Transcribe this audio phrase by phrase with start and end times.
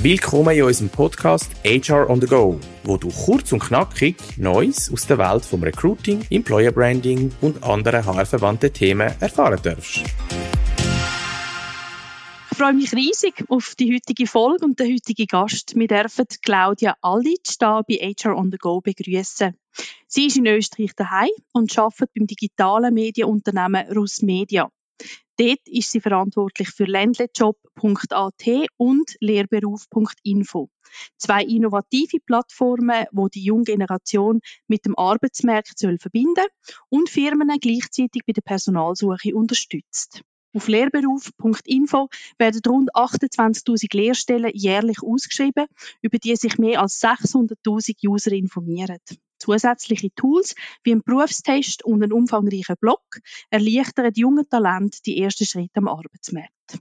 [0.00, 5.08] Willkommen in unserem Podcast HR on the Go, wo du kurz und knackig Neues aus
[5.08, 10.04] der Welt vom Recruiting, Employer Branding und anderen HR-verwandten Themen erfahren darfst.
[12.52, 15.74] Ich freue mich riesig auf die heutige Folge und den heutigen Gast.
[15.74, 19.56] Wir dürfen Claudia Allitsch hier bei HR on the Go begrüßen.
[20.06, 24.70] Sie ist in Österreich daheim und arbeitet beim digitalen Medienunternehmen Russ Media.
[25.38, 30.68] Dort ist sie verantwortlich für ländlejob.at und lehrberuf.info.
[31.16, 36.46] Zwei innovative Plattformen, wo die junge Generation mit dem Arbeitsmarkt soll verbinden
[36.88, 40.22] und Firmen gleichzeitig bei der Personalsuche unterstützt.
[40.58, 45.66] Auf lehrberuf.info werden rund 28.000 Lehrstellen jährlich ausgeschrieben,
[46.02, 48.98] über die sich mehr als 600.000 User informieren.
[49.38, 55.76] Zusätzliche Tools wie ein Berufstest und ein umfangreicher Blog erleichtern jungen Talenten die ersten Schritte
[55.76, 56.80] am Arbeitsmarkt.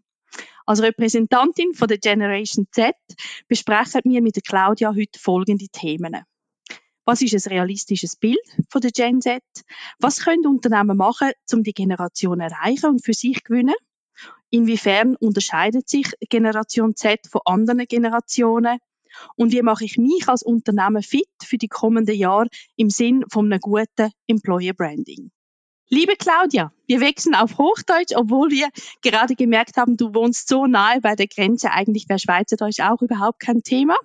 [0.66, 2.96] Als Repräsentantin von der Generation Z
[3.48, 6.24] besprechen wir mit Claudia heute folgende Themen.
[7.08, 8.38] Was ist ein realistisches Bild
[8.70, 9.42] von der Gen Z?
[9.98, 13.76] Was können Unternehmen machen, um die Generation zu erreichen und für sich zu gewinnen?
[14.50, 18.80] Inwiefern unterscheidet sich Generation Z von anderen Generationen?
[19.38, 23.46] Und wie mache ich mich als Unternehmen fit für die kommenden Jahre im Sinn von
[23.46, 25.32] einem guten Employer Branding?
[25.90, 28.68] Liebe Claudia, wir wechseln auf Hochdeutsch, obwohl wir
[29.02, 31.72] gerade gemerkt haben, du wohnst so nahe bei der Grenze.
[31.72, 33.96] Eigentlich wäre Schweizerdeutsch auch überhaupt kein Thema.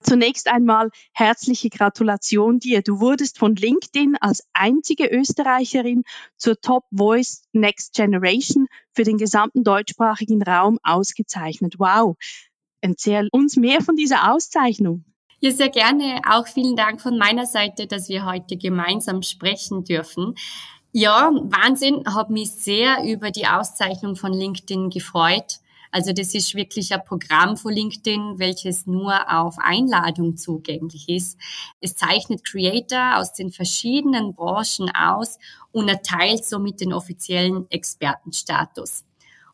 [0.00, 2.82] Zunächst einmal herzliche Gratulation dir.
[2.82, 6.02] Du wurdest von LinkedIn als einzige Österreicherin
[6.36, 11.76] zur Top Voice Next Generation für den gesamten deutschsprachigen Raum ausgezeichnet.
[11.78, 12.16] Wow.
[12.82, 15.06] Erzähl uns mehr von dieser Auszeichnung.
[15.40, 16.20] Ja, sehr gerne.
[16.30, 20.34] Auch vielen Dank von meiner Seite, dass wir heute gemeinsam sprechen dürfen.
[20.96, 25.58] Ja, Wahnsinn, habe mich sehr über die Auszeichnung von LinkedIn gefreut.
[25.90, 31.36] Also das ist wirklich ein Programm von LinkedIn, welches nur auf Einladung zugänglich ist.
[31.80, 35.40] Es zeichnet Creator aus den verschiedenen Branchen aus
[35.72, 39.02] und erteilt somit den offiziellen Expertenstatus.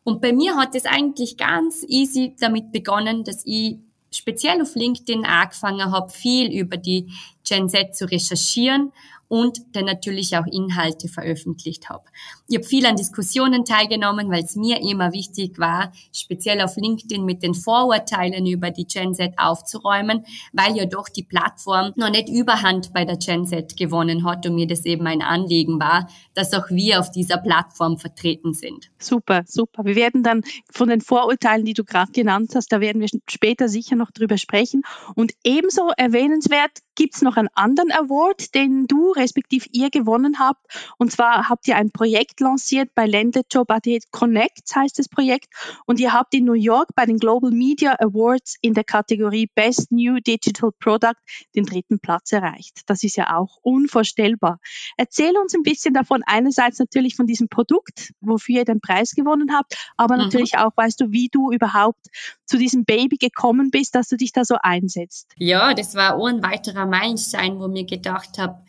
[0.03, 3.79] Und bei mir hat es eigentlich ganz easy damit begonnen, dass ich
[4.11, 7.11] speziell auf LinkedIn angefangen habe, viel über die
[7.43, 8.91] Gen Z zu recherchieren
[9.31, 12.03] und dann natürlich auch Inhalte veröffentlicht habe.
[12.49, 17.23] Ich habe viel an Diskussionen teilgenommen, weil es mir immer wichtig war, speziell auf LinkedIn
[17.23, 22.27] mit den Vorurteilen über die Gen Z aufzuräumen, weil ja doch die Plattform noch nicht
[22.27, 26.53] Überhand bei der Gen Z gewonnen hat und mir das eben ein Anliegen war, dass
[26.53, 28.91] auch wir auf dieser Plattform vertreten sind.
[28.99, 29.85] Super, super.
[29.85, 33.69] Wir werden dann von den Vorurteilen, die du gerade genannt hast, da werden wir später
[33.69, 34.81] sicher noch drüber sprechen.
[35.15, 40.67] Und ebenso erwähnenswert gibt es noch einen anderen Award, den du respektive ihr gewonnen habt.
[40.99, 43.69] Und zwar habt ihr ein Projekt lanciert bei Ländlejob
[44.11, 45.47] Connect, heißt das Projekt.
[45.87, 49.91] Und ihr habt in New York bei den Global Media Awards in der Kategorie Best
[49.91, 51.17] New Digital Product
[51.55, 52.81] den dritten Platz erreicht.
[52.85, 54.59] Das ist ja auch unvorstellbar.
[54.95, 56.21] Erzähl uns ein bisschen davon.
[56.27, 60.25] Einerseits natürlich von diesem Produkt, wofür ihr den Preis gewonnen habt, aber mhm.
[60.25, 62.05] natürlich auch, weißt du, wie du überhaupt
[62.45, 65.31] zu diesem Baby gekommen bist, dass du dich da so einsetzt.
[65.37, 68.59] Ja, das war auch ein weiterer Meilenstein, wo mir gedacht habe,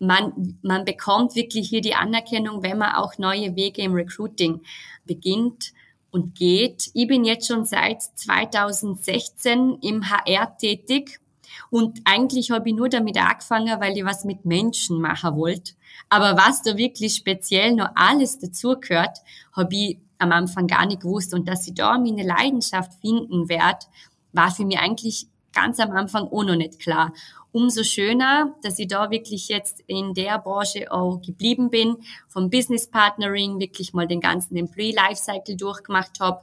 [0.00, 4.62] man, man bekommt wirklich hier die Anerkennung, wenn man auch neue Wege im Recruiting
[5.04, 5.72] beginnt
[6.10, 6.90] und geht.
[6.94, 11.20] Ich bin jetzt schon seit 2016 im HR tätig
[11.70, 15.72] und eigentlich habe ich nur damit angefangen, weil ich was mit Menschen machen wollte.
[16.08, 19.18] Aber was da wirklich speziell noch alles dazugehört,
[19.52, 21.34] habe ich am Anfang gar nicht gewusst.
[21.34, 23.86] Und dass ich da meine Leidenschaft finden werde,
[24.32, 25.26] war für mich eigentlich
[25.60, 27.12] ganz am Anfang auch noch nicht klar.
[27.50, 31.96] Umso schöner, dass ich da wirklich jetzt in der Branche auch geblieben bin,
[32.28, 36.42] vom Business Partnering wirklich mal den ganzen Employee Lifecycle durchgemacht habe,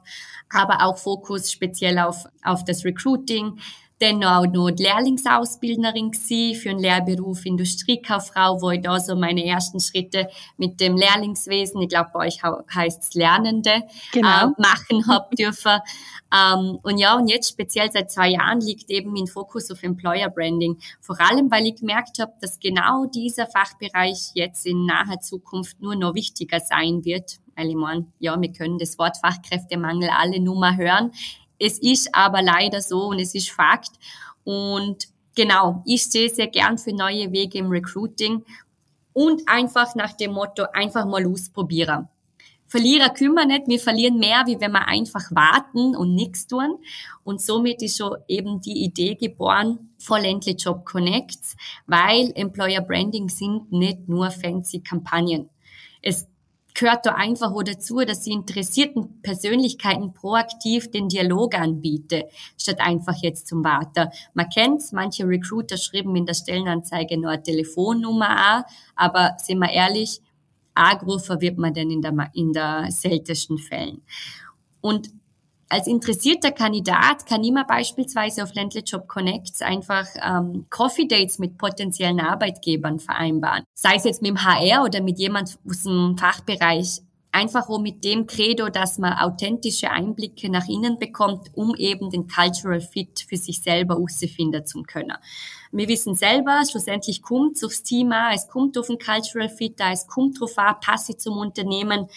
[0.50, 3.60] aber auch Fokus speziell auf, auf das Recruiting,
[4.00, 10.28] dann auch noch Lehrlingsausbildnerin für einen Lehrberuf Industriekauffrau, wo ich da so meine ersten Schritte
[10.58, 14.48] mit dem Lehrlingswesen, ich glaube bei euch heißt es Lernende, genau.
[14.48, 15.80] äh, machen hab dürfen.
[16.34, 20.30] Ähm, und ja, und jetzt speziell seit zwei Jahren liegt eben mein Fokus auf Employer
[20.30, 20.78] Branding.
[21.00, 25.96] Vor allem, weil ich gemerkt habe, dass genau dieser Fachbereich jetzt in naher Zukunft nur
[25.96, 27.38] noch wichtiger sein wird.
[27.56, 31.12] Weil ich meine, ja, wir können das Wort Fachkräftemangel alle nur mal hören.
[31.60, 33.92] Es ist aber leider so und es ist Fakt.
[34.44, 38.44] Und genau, ich stehe sehr gern für neue Wege im Recruiting
[39.14, 42.10] und einfach nach dem Motto, einfach mal ausprobieren.
[42.68, 46.80] Verlierer kümmern nicht, wir verlieren mehr, wie wenn wir einfach warten und nichts tun.
[47.24, 51.56] Und somit ist schon eben die Idee geboren von Ländle Job Connects,
[51.86, 55.50] weil Employer Branding sind nicht nur fancy Kampagnen.
[56.02, 56.28] Es
[56.76, 62.28] gehört da einfach auch dazu, dass sie interessierten Persönlichkeiten proaktiv den Dialog anbiete,
[62.62, 64.10] statt einfach jetzt zum Warten.
[64.34, 68.64] Man kennt's, manche Recruiter schreiben in der Stellenanzeige nur eine Telefonnummer an,
[68.96, 70.22] aber sind wir ehrlich,
[70.76, 74.02] angerufen wird man denn in der, in der seltensten Fällen.
[74.82, 75.10] Und
[75.70, 81.58] als interessierter Kandidat kann ich beispielsweise auf Ländle Job Connects einfach ähm, Coffee Dates mit
[81.58, 83.64] potenziellen Arbeitgebern vereinbaren.
[83.74, 87.02] Sei es jetzt mit dem HR oder mit jemand aus dem Fachbereich.
[87.32, 92.28] Einfach auch mit dem Credo, dass man authentische Einblicke nach innen bekommt, um eben den
[92.30, 95.18] Cultural Fit für sich selber herausfinden zu können.
[95.74, 99.82] Wir wissen selber, schlussendlich kommt es aufs Team an, es kommt auf den Cultural Fit
[99.82, 102.08] an, es kommt darauf an, passe zum Unternehmen.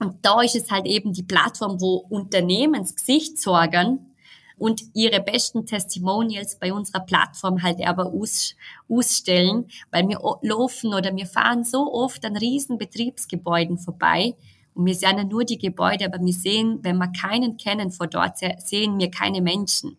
[0.00, 4.14] Und da ist es halt eben die Plattform, wo Unternehmensgesicht sorgen
[4.56, 8.56] und ihre besten Testimonials bei unserer Plattform halt aber aus,
[8.88, 14.34] ausstellen, weil wir laufen oder wir fahren so oft an riesen Betriebsgebäuden vorbei
[14.74, 18.06] und wir sehen ja nur die Gebäude, aber wir sehen, wenn wir keinen kennen vor
[18.06, 19.96] dort, sehen wir keine Menschen.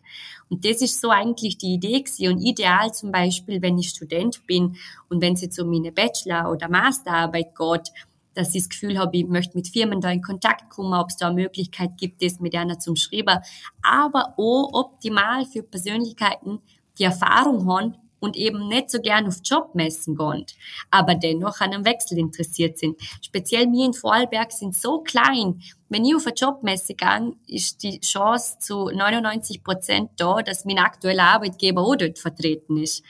[0.48, 2.32] Und das ist so eigentlich die Idee gewesen.
[2.32, 4.76] und ideal zum Beispiel, wenn ich Student bin
[5.08, 7.92] und wenn es jetzt um meine Bachelor- oder Masterarbeit geht,
[8.34, 11.16] dass ich das Gefühl habe, ich möchte mit Firmen da in Kontakt kommen, ob es
[11.16, 13.38] da eine Möglichkeit gibt, das mit einer zum Schreiben.
[13.82, 16.60] Aber auch optimal für Persönlichkeiten,
[16.98, 20.46] die Erfahrung haben und eben nicht so gern auf Jobmessen gehen,
[20.90, 22.96] aber dennoch an einem Wechsel interessiert sind.
[23.20, 25.60] Speziell mir in Vorarlberg sind so klein.
[25.88, 30.78] Wenn ich auf eine Jobmesse gehe, ist die Chance zu 99 Prozent da, dass mein
[30.78, 33.02] aktueller Arbeitgeber auch dort vertreten ist.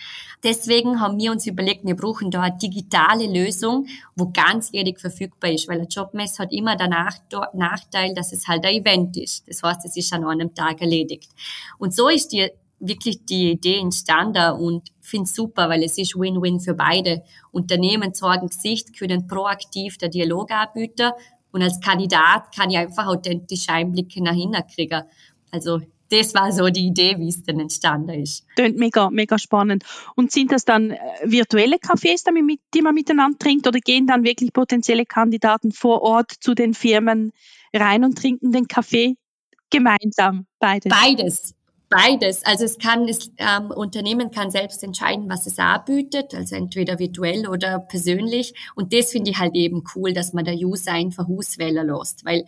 [0.42, 3.86] Deswegen haben wir uns überlegt, wir brauchen da eine digitale Lösung,
[4.16, 8.74] wo ganzjährig verfügbar ist, weil eine Jobmesse hat immer den Nachteil, dass es halt ein
[8.74, 9.46] Event ist.
[9.46, 11.30] Das heißt, es ist an einem Tag erledigt.
[11.78, 12.50] Und so ist die
[12.82, 17.22] wirklich die Idee entstanden und finde es super, weil es ist Win-Win für beide.
[17.52, 21.12] Unternehmen sorgen Gesicht, können proaktiv der Dialog anbieten
[21.52, 25.02] und als Kandidat kann ich einfach authentische Einblicke nach hinten kriegen.
[25.50, 25.80] Also
[26.10, 28.46] das war so die Idee, wie es dann entstanden ist.
[28.54, 29.84] Klingt mega, mega spannend.
[30.14, 32.24] Und sind das dann äh, virtuelle Cafés,
[32.74, 37.32] die man miteinander trinkt, oder gehen dann wirklich potenzielle Kandidaten vor Ort zu den Firmen
[37.72, 39.16] rein und trinken den Kaffee
[39.70, 40.46] gemeinsam?
[40.58, 40.92] Beides.
[40.92, 41.54] Beides.
[41.92, 42.44] Beides.
[42.44, 47.46] Also es kann, das ähm, Unternehmen kann selbst entscheiden, was es anbietet, also entweder virtuell
[47.46, 48.54] oder persönlich.
[48.74, 52.44] Und das finde ich halt eben cool, dass man der User einfach auswählen lässt, weil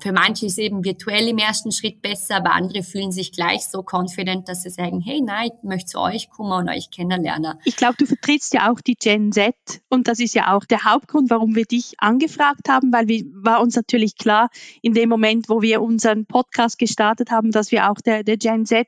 [0.00, 3.84] für manche ist eben virtuell im ersten Schritt besser, aber andere fühlen sich gleich so
[3.88, 7.54] confident, dass sie sagen, hey, nein, ich möchte zu euch kommen und euch kennenlernen.
[7.64, 9.54] Ich glaube, du vertrittst ja auch die Gen Z
[9.88, 13.60] und das ist ja auch der Hauptgrund, warum wir dich angefragt haben, weil wir, war
[13.60, 14.48] uns natürlich klar,
[14.82, 18.66] in dem Moment, wo wir unseren Podcast gestartet haben, dass wir auch der, der Gen
[18.66, 18.86] Z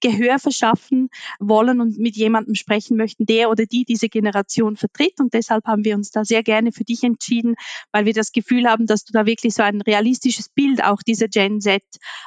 [0.00, 1.08] Gehör verschaffen
[1.38, 5.84] wollen und mit jemandem sprechen möchten, der oder die diese Generation vertritt und deshalb haben
[5.84, 7.54] wir uns da sehr gerne für dich entschieden,
[7.92, 11.28] weil wir das Gefühl haben, dass du da wirklich so ein realistisches Bild auch dieser
[11.28, 11.82] Gen Z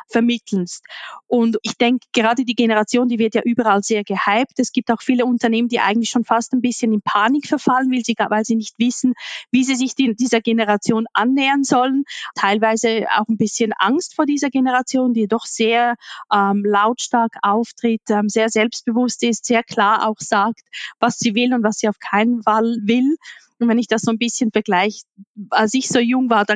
[0.10, 0.84] vermittelst.
[1.28, 4.58] Und ich denke, gerade die Generation, die wird ja überall sehr gehypt.
[4.58, 8.04] Es gibt auch viele Unternehmen, die eigentlich schon fast ein bisschen in Panik verfallen, weil
[8.04, 9.14] sie, weil sie nicht wissen,
[9.52, 12.04] wie sie sich die, dieser Generation annähern sollen.
[12.36, 15.96] Teilweise auch ein bisschen Angst vor dieser Generation, die doch sehr
[16.34, 20.62] ähm, lautstark auftritt, ähm, sehr selbstbewusst ist, sehr klar auch sagt,
[21.00, 23.18] was sie will und was sie auf keinen Fall will.
[23.60, 25.04] Und wenn ich das so ein bisschen vergleiche,
[25.52, 26.56] als ich so jung war, da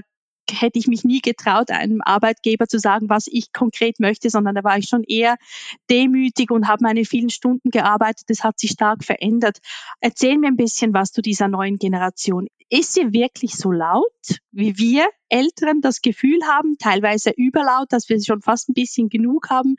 [0.51, 4.63] hätte ich mich nie getraut, einem Arbeitgeber zu sagen, was ich konkret möchte, sondern da
[4.63, 5.37] war ich schon eher
[5.89, 8.25] demütig und habe meine vielen Stunden gearbeitet.
[8.29, 9.59] Das hat sich stark verändert.
[9.99, 12.47] Erzähl mir ein bisschen was zu dieser neuen Generation.
[12.69, 14.03] Ist sie wirklich so laut,
[14.51, 19.49] wie wir Älteren das Gefühl haben, teilweise überlaut, dass wir schon fast ein bisschen genug
[19.49, 19.75] haben?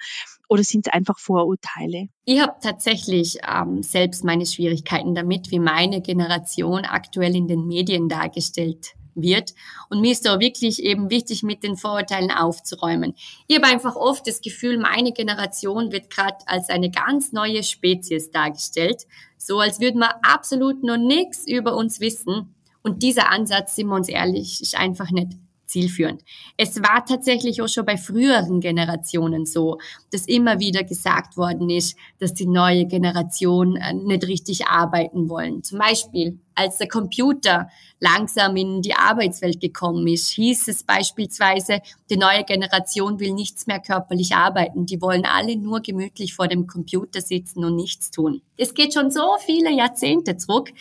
[0.49, 2.08] Oder sind es einfach Vorurteile?
[2.25, 8.08] Ich habe tatsächlich ähm, selbst meine Schwierigkeiten damit, wie meine Generation aktuell in den Medien
[8.08, 9.54] dargestellt wird.
[9.88, 13.14] Und mir ist da wirklich eben wichtig, mit den Vorurteilen aufzuräumen.
[13.46, 18.30] Ich habe einfach oft das Gefühl, meine Generation wird gerade als eine ganz neue Spezies
[18.30, 19.06] dargestellt,
[19.38, 22.54] so als würde man absolut noch nichts über uns wissen.
[22.82, 25.32] Und dieser Ansatz, sind wir uns ehrlich, ist einfach nicht
[25.66, 26.23] zielführend.
[26.56, 29.78] Es war tatsächlich auch schon bei früheren Generationen so,
[30.12, 35.62] dass immer wieder gesagt worden ist, dass die neue Generation äh, nicht richtig arbeiten wollen.
[35.62, 37.68] Zum Beispiel, als der Computer
[38.00, 41.80] langsam in die Arbeitswelt gekommen ist, hieß es beispielsweise,
[42.11, 44.87] die neue Generation will nichts mehr körperlich arbeiten.
[44.87, 48.40] Die wollen alle nur gemütlich vor dem Computer sitzen und nichts tun.
[48.56, 50.73] Es geht schon so viele Jahrzehnte zurück.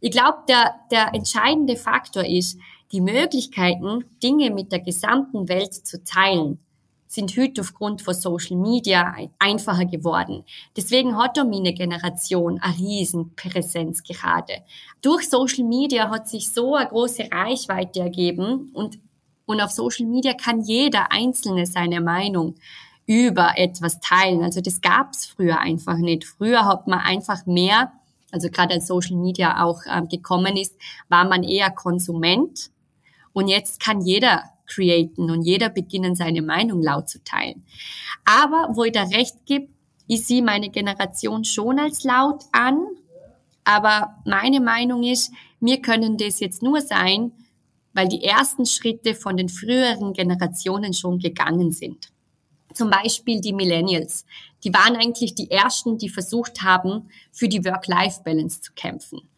[0.00, 2.58] Ich glaube, der, der entscheidende Faktor ist,
[2.92, 6.58] die Möglichkeiten, Dinge mit der gesamten Welt zu teilen,
[7.08, 10.44] sind heute aufgrund von Social Media einfacher geworden.
[10.76, 14.54] Deswegen hat auch meine Generation eine riesen Präsenz gerade.
[15.02, 18.98] Durch Social Media hat sich so eine große Reichweite ergeben und,
[19.46, 22.56] und auf Social Media kann jeder Einzelne seine Meinung
[23.06, 24.42] über etwas teilen.
[24.42, 26.24] Also das gab's früher einfach nicht.
[26.24, 27.92] Früher hat man einfach mehr,
[28.32, 30.74] also gerade als Social Media auch ähm, gekommen ist,
[31.08, 32.70] war man eher Konsument.
[33.36, 37.66] Und jetzt kann jeder createn und jeder beginnen, seine Meinung laut zu teilen.
[38.24, 39.68] Aber wo ich da recht gebe,
[40.06, 42.78] ich sehe meine Generation schon als laut an,
[43.62, 47.30] aber meine Meinung ist, wir können das jetzt nur sein,
[47.92, 52.08] weil die ersten Schritte von den früheren Generationen schon gegangen sind.
[52.72, 54.24] Zum Beispiel die Millennials.
[54.64, 59.28] Die waren eigentlich die ersten, die versucht haben, für die Work-Life-Balance zu kämpfen.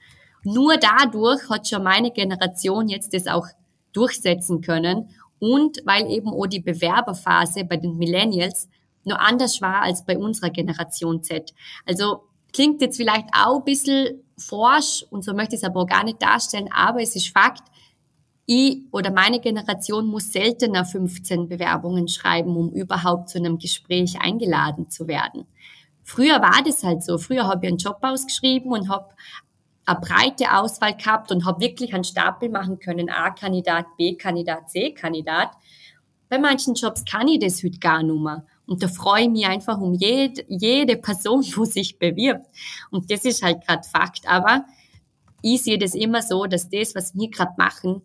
[0.44, 3.48] Nur dadurch hat schon meine Generation jetzt das auch
[3.92, 8.68] durchsetzen können und weil eben auch die Bewerberphase bei den Millennials
[9.04, 11.54] nur anders war als bei unserer Generation Z.
[11.86, 15.86] Also klingt jetzt vielleicht auch ein bisschen forsch und so möchte ich es aber auch
[15.86, 17.62] gar nicht darstellen, aber es ist Fakt,
[18.50, 24.88] ich oder meine Generation muss seltener 15 Bewerbungen schreiben, um überhaupt zu einem Gespräch eingeladen
[24.88, 25.44] zu werden.
[26.02, 27.18] Früher war das halt so.
[27.18, 29.10] Früher habe ich einen Job ausgeschrieben und habe
[29.88, 33.08] eine breite Auswahl gehabt und habe wirklich einen Stapel machen können.
[33.08, 35.50] A-Kandidat, B-Kandidat, C-Kandidat.
[36.28, 38.44] Bei manchen Jobs kann ich das heute gar nicht mehr.
[38.66, 42.46] Und da freue ich mich einfach um jede, jede Person, wo sich bewirbt.
[42.90, 44.28] Und das ist halt gerade Fakt.
[44.28, 44.66] Aber
[45.40, 48.02] ich sehe das immer so, dass das, was wir gerade machen,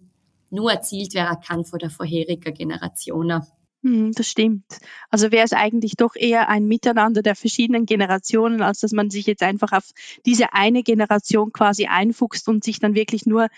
[0.50, 3.42] nur erzielt werden kann von der vorherigen Generation.
[3.84, 4.64] Hm, das stimmt.
[5.10, 9.26] Also wäre es eigentlich doch eher ein Miteinander der verschiedenen Generationen, als dass man sich
[9.26, 9.90] jetzt einfach auf
[10.26, 13.50] diese eine Generation quasi einfuchst und sich dann wirklich nur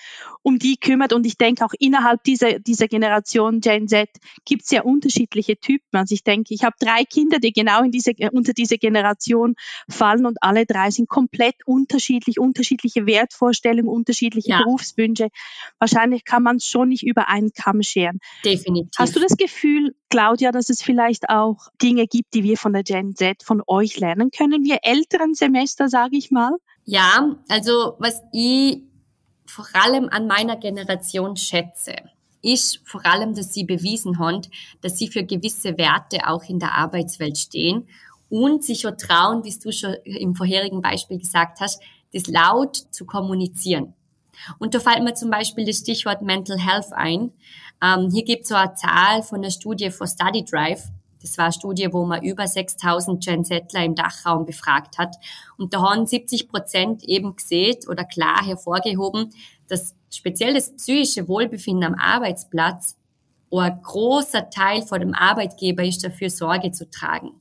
[0.41, 1.13] um die kümmert.
[1.13, 4.09] Und ich denke auch innerhalb dieser, dieser Generation Gen Z
[4.45, 5.95] gibt es ja unterschiedliche Typen.
[5.95, 9.53] Also ich denke, ich habe drei Kinder, die genau in diese, unter diese Generation
[9.87, 14.63] fallen und alle drei sind komplett unterschiedlich, unterschiedliche Wertvorstellungen, unterschiedliche ja.
[14.63, 15.29] Berufswünsche.
[15.77, 18.19] Wahrscheinlich kann man es schon nicht über einen Kamm scheren.
[18.43, 18.89] Definitiv.
[18.97, 22.83] Hast du das Gefühl, Claudia, dass es vielleicht auch Dinge gibt, die wir von der
[22.83, 26.51] Gen Z von euch lernen können, wir älteren Semester, sage ich mal?
[26.85, 28.81] Ja, also was ich
[29.45, 31.97] vor allem an meiner Generation schätze,
[32.41, 34.43] ist vor allem, dass sie bewiesen haben,
[34.79, 37.85] dass sie für gewisse Werte auch in der Arbeitswelt stehen
[38.29, 41.81] und sich schon trauen, wie du schon im vorherigen Beispiel gesagt hast,
[42.13, 43.93] das laut zu kommunizieren.
[44.59, 47.31] Und da fällt mir zum Beispiel das Stichwort Mental Health ein.
[47.83, 50.83] Ähm, hier gibt es so eine Zahl von der Studie von Study Drive.
[51.21, 55.15] Das war eine Studie, wo man über 6000 Gen Zler im Dachraum befragt hat.
[55.57, 59.33] Und da haben 70 Prozent eben gesehen oder klar hervorgehoben,
[59.67, 62.95] dass speziell das psychische Wohlbefinden am Arbeitsplatz
[63.51, 67.31] ein großer Teil vor dem Arbeitgeber ist, dafür Sorge zu tragen.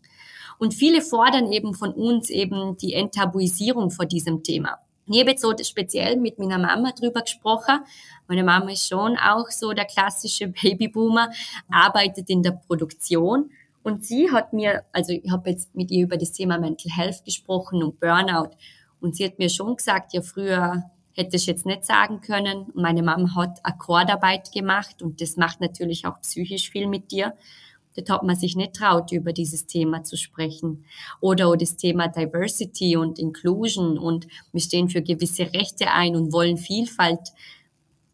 [0.58, 4.78] Und viele fordern eben von uns eben die Enttabuisierung vor diesem Thema.
[5.06, 7.80] Ich habe jetzt so speziell mit meiner Mama drüber gesprochen.
[8.26, 11.30] Meine Mama ist schon auch so der klassische Babyboomer,
[11.70, 13.50] arbeitet in der Produktion.
[13.82, 17.24] Und sie hat mir, also ich habe jetzt mit ihr über das Thema Mental Health
[17.24, 18.50] gesprochen und Burnout.
[19.00, 20.84] Und sie hat mir schon gesagt, ja, früher
[21.14, 22.66] hätte ich jetzt nicht sagen können.
[22.74, 27.34] Meine Mama hat Akkordarbeit gemacht und das macht natürlich auch psychisch viel mit dir.
[27.96, 30.84] Dort hat man sich nicht traut, über dieses Thema zu sprechen.
[31.20, 36.32] Oder auch das Thema Diversity und Inclusion und wir stehen für gewisse Rechte ein und
[36.32, 37.32] wollen Vielfalt.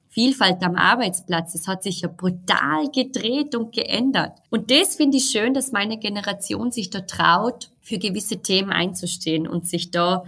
[0.09, 4.39] Vielfalt am Arbeitsplatz, das hat sich ja brutal gedreht und geändert.
[4.51, 9.47] Und das finde ich schön, dass meine Generation sich da traut, für gewisse Themen einzustehen
[9.47, 10.25] und sich da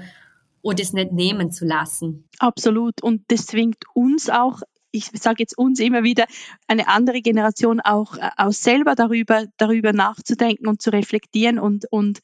[0.63, 2.25] oder es nicht nehmen zu lassen.
[2.39, 3.03] Absolut.
[3.03, 4.61] Und das zwingt uns auch
[4.93, 6.27] ich sage jetzt uns immer wieder,
[6.69, 12.21] eine andere Generation auch, äh, auch selber darüber, darüber nachzudenken und zu reflektieren und, und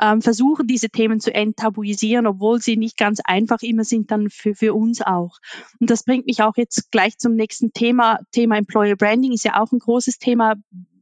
[0.00, 4.54] ähm, versuchen, diese Themen zu enttabuisieren, obwohl sie nicht ganz einfach immer sind, dann für,
[4.54, 5.38] für uns auch.
[5.80, 8.20] Und das bringt mich auch jetzt gleich zum nächsten Thema.
[8.30, 10.54] Thema Employer Branding ist ja auch ein großes Thema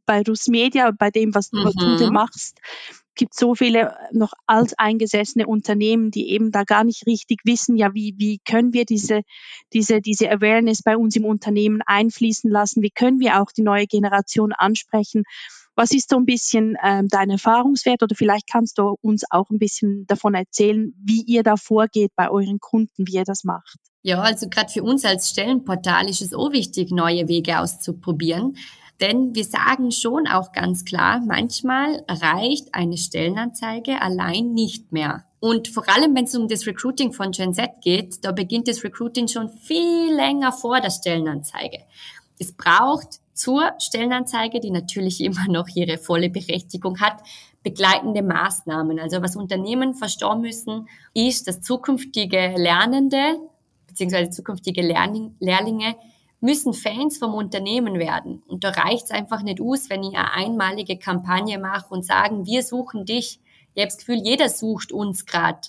[0.07, 1.64] bei Rus Media, bei dem, was, mhm.
[1.64, 2.12] was du mhm.
[2.12, 2.61] machst
[3.14, 8.14] gibt so viele noch alteingesessene Unternehmen, die eben da gar nicht richtig wissen, ja, wie,
[8.19, 9.23] wie können wir diese,
[9.73, 12.83] diese, diese Awareness bei uns im Unternehmen einfließen lassen?
[12.83, 15.25] Wie können wir auch die neue Generation ansprechen?
[15.76, 19.59] Was ist so ein bisschen ähm, dein Erfahrungswert oder vielleicht kannst du uns auch ein
[19.59, 23.79] bisschen davon erzählen, wie ihr da vorgeht bei euren Kunden, wie ihr das macht?
[24.02, 28.57] Ja, also gerade für uns als Stellenportal ist es auch wichtig, neue Wege auszuprobieren.
[29.00, 35.25] Denn wir sagen schon auch ganz klar, manchmal reicht eine Stellenanzeige allein nicht mehr.
[35.40, 38.85] Und vor allem, wenn es um das Recruiting von Gen Z geht, da beginnt das
[38.85, 41.78] Recruiting schon viel länger vor der Stellenanzeige.
[42.38, 47.23] Es braucht zur Stellenanzeige, die natürlich immer noch ihre volle Berechtigung hat,
[47.62, 48.99] begleitende Maßnahmen.
[49.00, 53.38] Also was Unternehmen verstehen müssen, ist, dass zukünftige Lernende
[53.88, 54.30] bzw.
[54.30, 55.97] zukünftige Lehrlinge
[56.41, 58.43] müssen Fans vom Unternehmen werden.
[58.47, 62.47] Und da reicht es einfach nicht aus, wenn ich eine einmalige Kampagne mache und sagen,
[62.47, 63.41] wir suchen dich.
[63.75, 65.61] Ich habe das Gefühl, jeder sucht uns gerade.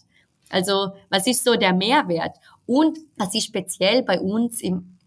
[0.50, 2.38] Also was ist so der Mehrwert?
[2.66, 4.98] Und was ist speziell bei uns im,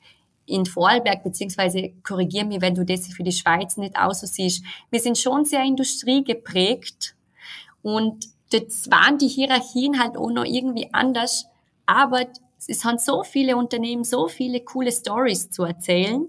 [0.47, 4.65] in Vorarlberg, beziehungsweise korrigier mich, wenn du das für die Schweiz nicht aus so siehst.
[4.91, 7.15] Wir sind schon sehr industriegeprägt
[7.83, 11.47] und das waren die Hierarchien halt auch noch irgendwie anders.
[11.87, 12.27] Aber
[12.69, 16.27] es haben so viele Unternehmen, so viele coole Stories zu erzählen.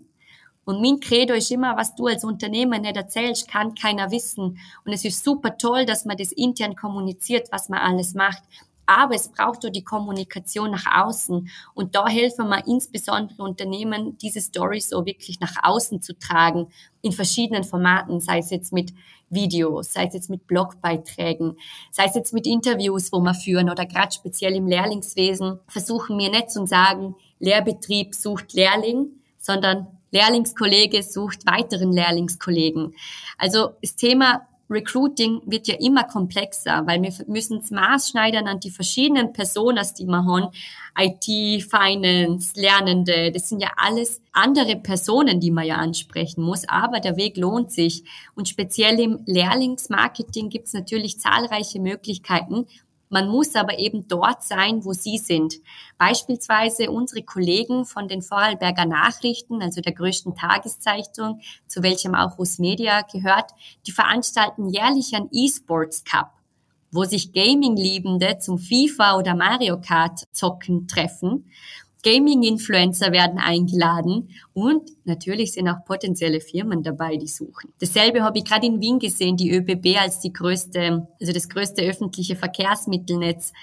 [0.66, 4.58] Und mein Credo ist immer, was du als Unternehmer nicht erzählst, kann keiner wissen.
[4.84, 8.42] Und es ist super toll, dass man das intern kommuniziert, was man alles macht.
[8.86, 11.50] Aber es braucht auch die Kommunikation nach außen.
[11.74, 16.68] Und da helfen wir insbesondere Unternehmen, diese Stories so wirklich nach außen zu tragen,
[17.02, 18.94] in verschiedenen Formaten, sei es jetzt mit
[19.30, 21.58] Videos, sei es jetzt mit Blogbeiträgen,
[21.92, 26.30] sei es jetzt mit Interviews, wo wir führen oder gerade speziell im Lehrlingswesen, versuchen wir
[26.30, 29.08] nicht zu sagen, Lehrbetrieb sucht Lehrling,
[29.40, 32.96] sondern Lehrlingskollege sucht weiteren Lehrlingskollegen.
[33.38, 38.72] Also das Thema Recruiting wird ja immer komplexer, weil wir müssen es maßschneidern an die
[38.72, 40.48] verschiedenen Personen, die wir haben.
[40.98, 47.00] IT, Finance, Lernende, das sind ja alles andere Personen, die man ja ansprechen muss, aber
[47.02, 48.04] der Weg lohnt sich.
[48.34, 52.66] Und speziell im Lehrlingsmarketing gibt es natürlich zahlreiche Möglichkeiten,
[53.10, 55.56] man muss aber eben dort sein, wo Sie sind.
[55.98, 62.60] Beispielsweise unsere Kollegen von den Vorarlberger Nachrichten, also der größten Tageszeitung, zu welchem auch Rus
[62.60, 63.52] Media gehört,
[63.86, 66.32] die veranstalten jährlich einen E-Sports Cup,
[66.92, 71.50] wo sich Gaming-Liebende zum FIFA oder Mario Kart zocken treffen.
[72.06, 77.74] Gaming-Influencer werden eingeladen und natürlich sind auch potenzielle Firmen dabei, die suchen.
[77.80, 81.82] Dasselbe habe ich gerade in Wien gesehen, die ÖBB als die größte, also das größte
[81.82, 83.54] öffentliche Verkehrsmittelnetz.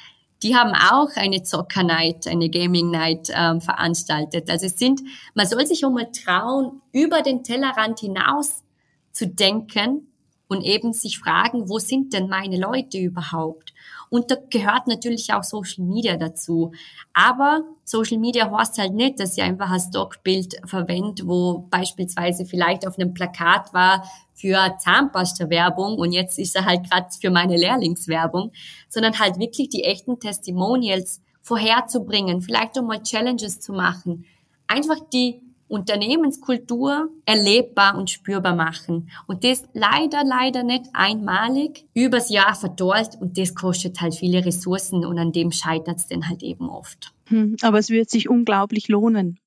[0.42, 4.50] Die haben auch eine Zocker Night, eine Gaming Night ähm, veranstaltet.
[4.50, 5.00] Also es sind,
[5.34, 8.64] man soll sich auch mal trauen, über den Tellerrand hinaus
[9.12, 10.08] zu denken
[10.48, 13.72] und eben sich fragen, wo sind denn meine Leute überhaupt?
[14.12, 16.72] Und da gehört natürlich auch Social Media dazu.
[17.14, 22.86] Aber Social Media heißt halt nicht, dass ich einfach ein Stockbild verwende, wo beispielsweise vielleicht
[22.86, 28.52] auf einem Plakat war für Zahnpasta-Werbung und jetzt ist er halt gerade für meine Lehrlingswerbung,
[28.90, 34.26] sondern halt wirklich die echten Testimonials vorherzubringen, vielleicht auch mal Challenges zu machen.
[34.66, 35.40] Einfach die
[35.72, 39.10] Unternehmenskultur erlebbar und spürbar machen.
[39.26, 45.06] Und das leider, leider nicht einmalig übers Jahr verdorrt und das kostet halt viele Ressourcen
[45.06, 47.14] und an dem scheitert es dann halt eben oft.
[47.28, 49.38] Hm, aber es wird sich unglaublich lohnen.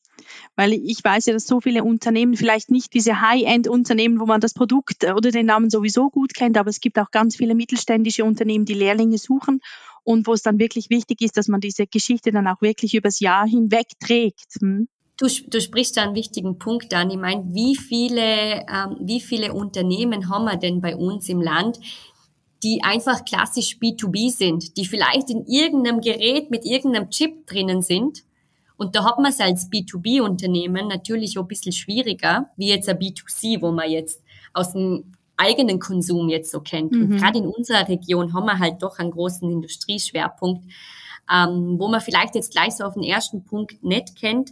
[0.55, 4.55] Weil ich weiß ja, dass so viele Unternehmen, vielleicht nicht diese High-End-Unternehmen, wo man das
[4.55, 8.65] Produkt oder den Namen sowieso gut kennt, aber es gibt auch ganz viele mittelständische Unternehmen,
[8.65, 9.59] die Lehrlinge suchen
[10.03, 13.19] und wo es dann wirklich wichtig ist, dass man diese Geschichte dann auch wirklich übers
[13.19, 14.55] Jahr hinweg trägt.
[14.59, 14.87] Hm?
[15.17, 17.09] Du, du sprichst da einen wichtigen Punkt an.
[17.09, 21.79] Ich meine, wie viele, ähm, wie viele Unternehmen haben wir denn bei uns im Land,
[22.63, 28.23] die einfach klassisch B2B sind, die vielleicht in irgendeinem Gerät mit irgendeinem Chip drinnen sind.
[28.77, 32.97] Und da hat man es als B2B-Unternehmen natürlich auch ein bisschen schwieriger, wie jetzt ein
[32.97, 34.21] B2C, wo man jetzt
[34.53, 36.91] aus dem eigenen Konsum jetzt so kennt.
[36.91, 37.01] Mhm.
[37.01, 40.65] Und gerade in unserer Region haben wir halt doch einen großen Industrieschwerpunkt,
[41.31, 44.51] ähm, wo man vielleicht jetzt gleich so auf den ersten Punkt nicht kennt.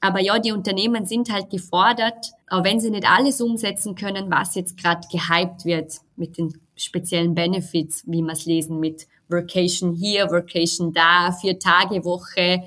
[0.00, 4.54] Aber ja, die Unternehmen sind halt gefordert, auch wenn sie nicht alles umsetzen können, was
[4.54, 10.30] jetzt gerade gehypt wird mit den speziellen Benefits, wie wir es lesen, mit Workation hier,
[10.30, 12.62] Workation da, vier Tage Woche.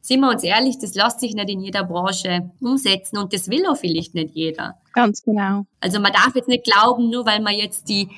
[0.00, 3.66] Sind wir uns ehrlich, das lässt sich nicht in jeder Branche umsetzen und das will
[3.66, 4.76] auch vielleicht nicht jeder.
[4.92, 5.66] Ganz genau.
[5.80, 8.08] Also man darf jetzt nicht glauben, nur weil man jetzt die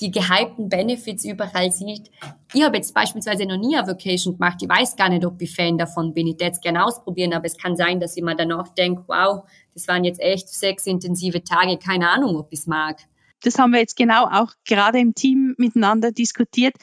[0.00, 2.10] die gehypten Benefits überall sieht.
[2.52, 4.58] Ich habe jetzt beispielsweise noch nie eine Vacation gemacht.
[4.60, 6.26] Ich weiß gar nicht, ob ich Fan davon bin.
[6.26, 9.88] Ich jetzt gerne ausprobieren, aber es kann sein, dass ich mir danach denke, wow, das
[9.88, 11.78] waren jetzt echt sechs intensive Tage.
[11.78, 13.00] Keine Ahnung, ob ich es mag.
[13.42, 16.74] Das haben wir jetzt genau auch gerade im Team miteinander diskutiert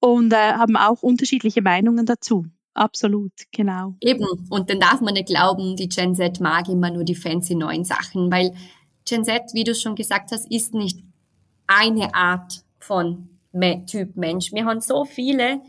[0.00, 2.46] und äh, haben auch unterschiedliche Meinungen dazu.
[2.74, 3.94] Absolut, genau.
[4.00, 4.26] Eben.
[4.48, 7.84] Und dann darf man nicht glauben, die Gen Z mag immer nur die fancy neuen
[7.84, 8.54] Sachen, weil
[9.06, 11.02] Gen Z, wie du schon gesagt hast, ist nicht
[11.76, 13.28] eine Art von
[13.86, 14.52] Typ Mensch.
[14.52, 15.60] Wir haben so viele,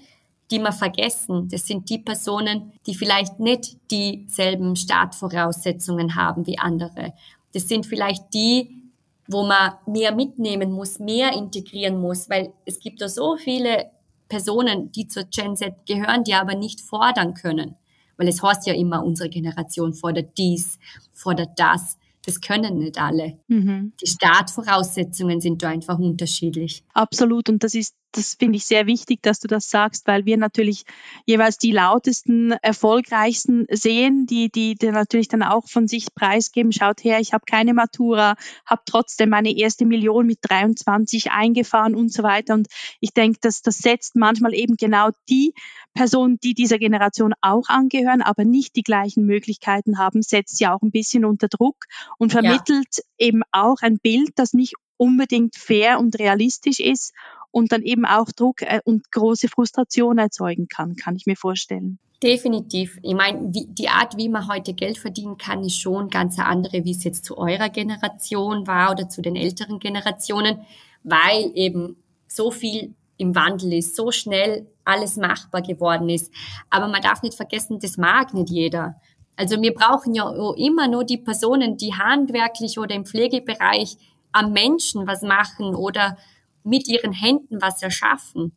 [0.49, 1.49] die wir vergessen.
[1.49, 7.13] Das sind die Personen, die vielleicht nicht dieselben Startvoraussetzungen haben wie andere.
[7.53, 8.83] Das sind vielleicht die,
[9.27, 13.91] wo man mehr mitnehmen muss, mehr integrieren muss, weil es gibt da so viele
[14.29, 17.75] Personen, die zur Gen Z gehören, die aber nicht fordern können.
[18.17, 20.79] Weil es heißt ja immer, unsere Generation fordert dies,
[21.13, 21.97] fordert das.
[22.25, 23.39] Das können nicht alle.
[23.47, 23.93] Mhm.
[24.01, 26.83] Die Startvoraussetzungen sind da einfach unterschiedlich.
[26.93, 27.49] Absolut.
[27.49, 30.85] Und das ist das finde ich sehr wichtig, dass du das sagst, weil wir natürlich
[31.25, 36.71] jeweils die lautesten, erfolgreichsten sehen, die, die, die natürlich dann auch von sich preisgeben.
[36.71, 42.13] Schaut her, ich habe keine Matura, habe trotzdem meine erste Million mit 23 eingefahren und
[42.13, 42.53] so weiter.
[42.53, 42.67] Und
[42.99, 45.53] ich denke, dass das setzt manchmal eben genau die
[45.93, 50.81] Personen, die dieser Generation auch angehören, aber nicht die gleichen Möglichkeiten haben, setzt sie auch
[50.81, 51.85] ein bisschen unter Druck
[52.17, 53.27] und vermittelt ja.
[53.27, 57.13] eben auch ein Bild, das nicht unbedingt fair und realistisch ist
[57.53, 61.99] und dann eben auch Druck äh, und große Frustration erzeugen kann, kann ich mir vorstellen.
[62.21, 62.97] Definitiv.
[63.01, 66.91] Ich meine, die Art, wie man heute Geld verdienen kann, ist schon ganz andere, wie
[66.91, 70.61] es jetzt zu eurer Generation war oder zu den älteren Generationen,
[71.03, 76.31] weil eben so viel im Wandel ist, so schnell alles machbar geworden ist.
[76.69, 78.95] Aber man darf nicht vergessen, das mag nicht jeder.
[79.35, 83.97] Also wir brauchen ja immer nur die Personen, die handwerklich oder im Pflegebereich
[84.31, 86.17] am Menschen was machen oder
[86.63, 88.53] mit ihren Händen was erschaffen.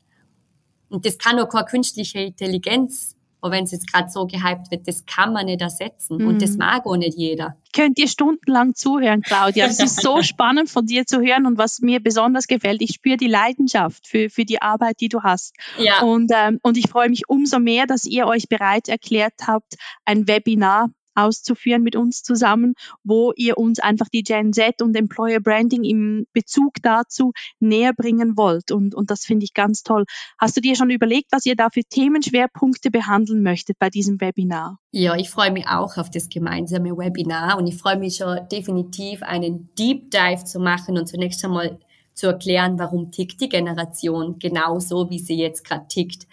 [0.88, 4.88] Und das kann auch keine künstliche Intelligenz, aber wenn es jetzt gerade so gehypt wird,
[4.88, 6.19] das kann man nicht ersetzen.
[6.19, 6.27] Mhm.
[6.27, 6.59] Und das mhm.
[6.59, 7.57] mag auch nicht jeder.
[7.73, 9.66] Könnt ihr stundenlang zuhören, Claudia.
[9.66, 13.16] Es ist so spannend von dir zu hören und was mir besonders gefällt, ich spüre
[13.16, 15.55] die Leidenschaft für, für die Arbeit, die du hast.
[15.79, 16.03] Ja.
[16.03, 20.27] Und, ähm, und ich freue mich umso mehr, dass ihr euch bereit erklärt habt, ein
[20.27, 22.74] Webinar auszuführen mit uns zusammen,
[23.05, 28.37] wo ihr uns einfach die Gen Z und Employer Branding im Bezug dazu näher bringen
[28.37, 28.70] wollt.
[28.70, 30.05] Und, und das finde ich ganz toll.
[30.38, 34.79] Hast du dir schon überlegt, was ihr da für Themenschwerpunkte behandeln möchtet bei diesem Webinar?
[34.92, 39.22] Ja, ich freue mich auch auf das gemeinsame Webinar und ich freue mich schon definitiv
[39.22, 41.79] einen Deep Dive zu machen und zunächst einmal
[42.14, 46.26] zu erklären, warum tickt die Generation genauso, wie sie jetzt gerade tickt.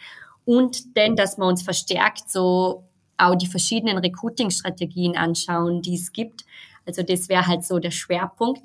[0.46, 2.86] Und denn, dass wir uns verstärkt so
[3.18, 6.46] auch die verschiedenen Recruiting-Strategien anschauen, die es gibt.
[6.86, 8.64] Also das wäre halt so der Schwerpunkt.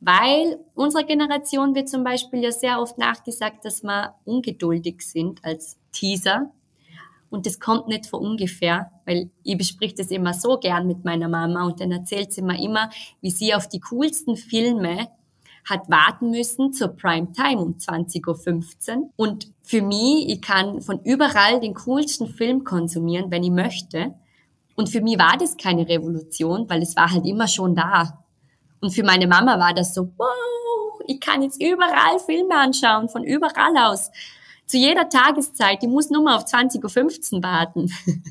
[0.00, 5.76] Weil unserer Generation wird zum Beispiel ja sehr oft nachgesagt, dass wir ungeduldig sind als
[5.90, 6.52] Teaser.
[7.30, 11.28] Und das kommt nicht von ungefähr, weil ich besprich das immer so gern mit meiner
[11.28, 15.08] Mama und dann erzählt sie mir immer, wie sie auf die coolsten Filme
[15.64, 19.10] hat warten müssen zur Primetime um 20.15 Uhr.
[19.16, 24.14] Und für mich, ich kann von überall den coolsten Film konsumieren, wenn ich möchte.
[24.76, 28.24] Und für mich war das keine Revolution, weil es war halt immer schon da.
[28.80, 33.24] Und für meine Mama war das so, wow, ich kann jetzt überall Filme anschauen, von
[33.24, 34.10] überall aus.
[34.66, 37.90] Zu jeder Tageszeit, ich muss nur mal auf 20.15 Uhr warten.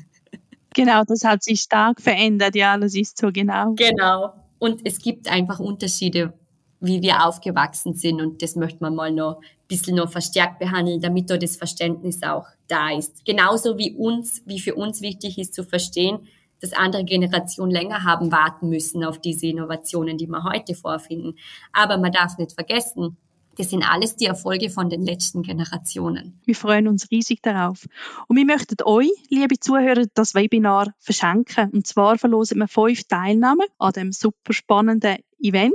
[0.74, 3.72] Genau, das hat sich stark verändert, ja, das ist so genau.
[3.74, 4.32] Genau.
[4.60, 6.32] Und es gibt einfach Unterschiede,
[6.80, 8.20] wie wir aufgewachsen sind.
[8.20, 12.22] Und das möchte man mal noch ein bisschen noch verstärkt behandeln, damit da das Verständnis
[12.22, 13.24] auch da ist.
[13.24, 16.20] Genauso wie uns, wie für uns wichtig ist zu verstehen,
[16.60, 21.34] dass andere Generationen länger haben warten müssen auf diese Innovationen, die wir heute vorfinden.
[21.72, 23.16] Aber man darf nicht vergessen,
[23.58, 26.40] das sind alles die Erfolge von den letzten Generationen.
[26.44, 27.86] Wir freuen uns riesig darauf.
[28.28, 31.70] Und wir möchten euch, liebe Zuhörer, das Webinar verschenken.
[31.70, 35.74] Und zwar verlosen wir fünf Teilnahmen an dem super spannenden Event.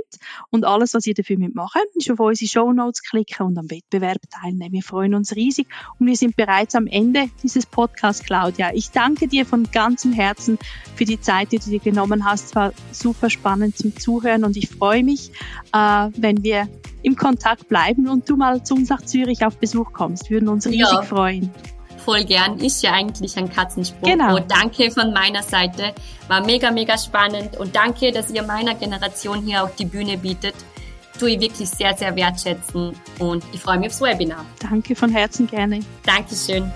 [0.50, 3.70] Und alles, was ihr dafür machen müsst, ist auf unsere Show Notes klicken und am
[3.70, 4.72] Wettbewerb teilnehmen.
[4.72, 5.66] Wir freuen uns riesig
[5.98, 8.72] und wir sind bereits am Ende dieses Podcasts, Claudia.
[8.74, 10.58] Ich danke dir von ganzem Herzen
[10.94, 12.46] für die Zeit, die du dir genommen hast.
[12.46, 15.30] Es war super spannend zum Zuhören und ich freue mich,
[15.72, 16.68] äh, wenn wir
[17.02, 20.30] im Kontakt bleiben und du mal zu uns nach Zürich auf Besuch kommst.
[20.30, 21.02] Wir würden uns riesig ja.
[21.02, 21.50] freuen
[22.04, 22.58] voll gern.
[22.58, 24.10] Ist ja eigentlich ein Katzensprung.
[24.10, 24.36] Genau.
[24.36, 25.94] Und danke von meiner Seite.
[26.28, 27.56] War mega, mega spannend.
[27.56, 30.54] Und danke, dass ihr meiner Generation hier auch die Bühne bietet.
[31.18, 32.92] Tue ich wirklich sehr, sehr wertschätzen.
[33.18, 34.44] Und ich freue mich aufs Webinar.
[34.58, 35.80] Danke von Herzen gerne.
[36.04, 36.70] Dankeschön.